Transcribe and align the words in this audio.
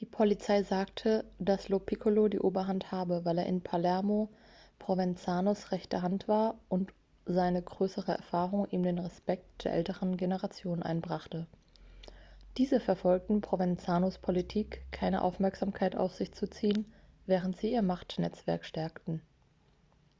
die 0.00 0.06
polizei 0.06 0.64
sagte 0.64 1.24
dass 1.38 1.68
lo 1.68 1.78
piccolo 1.78 2.26
die 2.26 2.40
oberhand 2.40 2.90
habe 2.90 3.24
weil 3.24 3.38
er 3.38 3.46
in 3.46 3.62
palermo 3.62 4.28
provenzanos 4.80 5.70
rechte 5.70 6.02
hand 6.02 6.26
war 6.26 6.58
und 6.68 6.92
seine 7.24 7.62
größere 7.62 8.10
erfahrung 8.10 8.66
ihm 8.70 8.82
den 8.82 8.98
respekt 8.98 9.62
der 9.64 9.74
älteren 9.74 10.16
generationen 10.16 10.82
einbrachte 10.82 11.46
diese 12.56 12.80
verfolgten 12.80 13.40
provenzanos 13.40 14.18
politik 14.18 14.82
keine 14.90 15.22
aufmerksamkeit 15.22 15.94
auf 15.94 16.14
sich 16.16 16.34
zu 16.34 16.50
ziehen 16.50 16.92
während 17.24 17.56
sie 17.56 17.70
ihr 17.72 17.82
machtnetzwerk 17.82 18.64
stärkten 18.64 19.22